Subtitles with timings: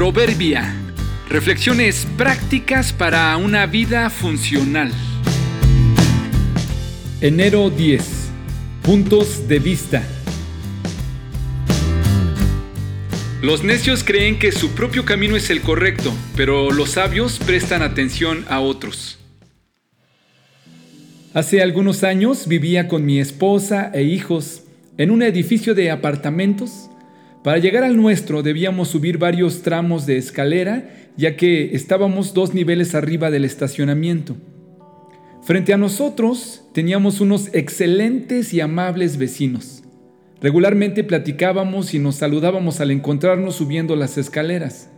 [0.00, 0.74] Proverbia.
[1.28, 4.90] Reflexiones prácticas para una vida funcional.
[7.20, 8.30] Enero 10.
[8.80, 10.02] Puntos de vista.
[13.42, 18.46] Los necios creen que su propio camino es el correcto, pero los sabios prestan atención
[18.48, 19.18] a otros.
[21.34, 24.62] Hace algunos años vivía con mi esposa e hijos
[24.96, 26.88] en un edificio de apartamentos.
[27.42, 32.94] Para llegar al nuestro debíamos subir varios tramos de escalera, ya que estábamos dos niveles
[32.94, 34.36] arriba del estacionamiento.
[35.42, 39.82] Frente a nosotros teníamos unos excelentes y amables vecinos.
[40.42, 44.90] Regularmente platicábamos y nos saludábamos al encontrarnos subiendo las escaleras.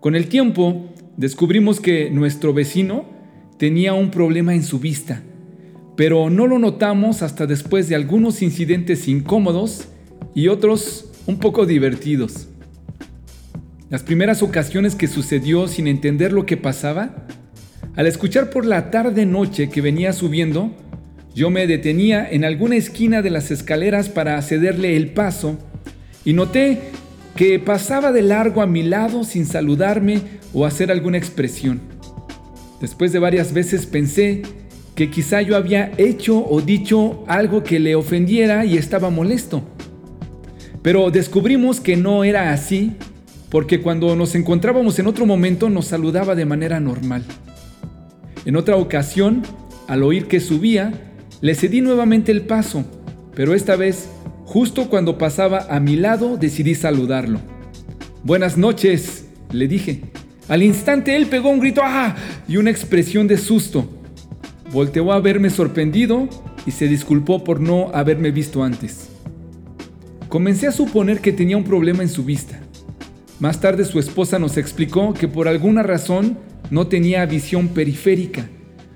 [0.00, 3.04] Con el tiempo descubrimos que nuestro vecino
[3.58, 5.22] tenía un problema en su vista
[5.96, 9.88] pero no lo notamos hasta después de algunos incidentes incómodos
[10.34, 12.48] y otros un poco divertidos.
[13.90, 17.26] Las primeras ocasiones que sucedió sin entender lo que pasaba,
[17.96, 20.72] al escuchar por la tarde-noche que venía subiendo,
[21.34, 25.58] yo me detenía en alguna esquina de las escaleras para cederle el paso
[26.24, 26.80] y noté
[27.36, 30.20] que pasaba de largo a mi lado sin saludarme
[30.52, 31.80] o hacer alguna expresión.
[32.80, 34.42] Después de varias veces pensé
[34.94, 39.64] que quizá yo había hecho o dicho algo que le ofendiera y estaba molesto.
[40.84, 42.92] Pero descubrimos que no era así
[43.48, 47.24] porque cuando nos encontrábamos en otro momento nos saludaba de manera normal.
[48.44, 49.44] En otra ocasión,
[49.88, 50.92] al oír que subía,
[51.40, 52.84] le cedí nuevamente el paso,
[53.34, 54.10] pero esta vez,
[54.44, 57.40] justo cuando pasaba a mi lado, decidí saludarlo.
[58.22, 60.02] Buenas noches, le dije.
[60.48, 62.14] Al instante él pegó un grito ¡ah!
[62.46, 63.88] y una expresión de susto.
[64.70, 66.28] Volteó a verme sorprendido
[66.66, 69.13] y se disculpó por no haberme visto antes.
[70.34, 72.58] Comencé a suponer que tenía un problema en su vista.
[73.38, 76.38] Más tarde su esposa nos explicó que por alguna razón
[76.72, 78.48] no tenía visión periférica,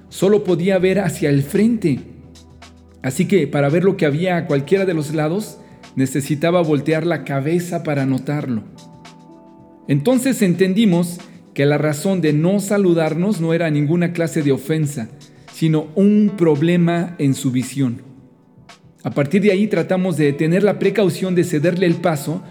[0.09, 2.01] solo podía ver hacia el frente.
[3.05, 5.61] Así que para ver lo que había a cualquiera de los lados,
[5.95, 8.65] necesitaba voltear la cabeza para notarlo.
[9.87, 11.21] Entonces entendimos
[11.55, 15.09] que la razón de no saludarnos no era ninguna clase de ofensa,
[15.53, 18.08] sino un problema en su visión.
[19.03, 22.43] A partir de ahí tratamos de tener la precaución de cederle el paso,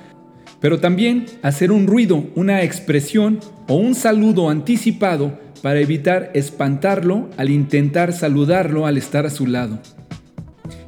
[0.60, 7.50] pero también hacer un ruido, una expresión o un saludo anticipado para evitar espantarlo al
[7.50, 9.80] intentar saludarlo al estar a su lado.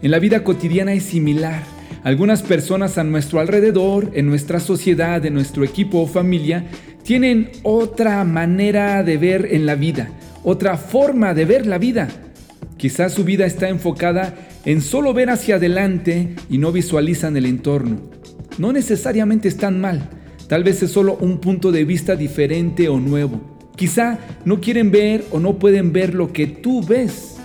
[0.01, 1.63] En la vida cotidiana es similar.
[2.03, 6.65] Algunas personas a nuestro alrededor, en nuestra sociedad, en nuestro equipo o familia,
[7.03, 10.09] tienen otra manera de ver en la vida
[10.43, 12.07] otra forma de ver la vida.
[12.79, 17.99] Quizás su vida está enfocada en solo ver hacia adelante y no visualizan el entorno.
[18.57, 20.09] No necesariamente están mal,
[20.47, 23.41] tal vez es solo un punto de vista diferente o nuevo.
[23.75, 27.35] Quizá no quieren ver o no pueden ver lo que tú ves.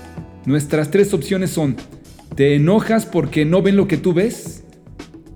[0.46, 1.74] Nuestras tres opciones son,
[2.36, 4.62] ¿te enojas porque no ven lo que tú ves?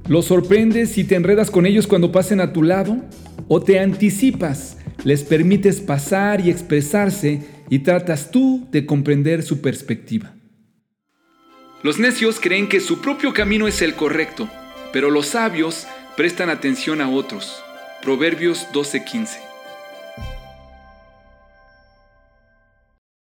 [0.06, 2.98] ¿Lo sorprendes y te enredas con ellos cuando pasen a tu lado?
[3.48, 7.41] ¿O te anticipas les permites pasar y expresarse
[7.71, 10.34] y tratas tú de comprender su perspectiva.
[11.83, 14.49] Los necios creen que su propio camino es el correcto,
[14.93, 15.87] pero los sabios
[16.17, 17.62] prestan atención a otros.
[18.03, 19.47] Proverbios 12:15